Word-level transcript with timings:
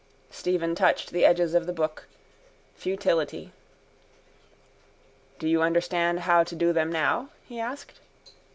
Stephen 0.31 0.73
touched 0.73 1.11
the 1.11 1.23
edges 1.23 1.53
of 1.53 1.67
the 1.67 1.71
book. 1.71 2.07
Futility. 2.73 3.51
—Do 5.37 5.47
you 5.47 5.61
understand 5.61 6.21
how 6.21 6.43
to 6.43 6.55
do 6.55 6.73
them 6.73 6.91
now? 6.91 7.29
he 7.43 7.59
asked. 7.59 7.99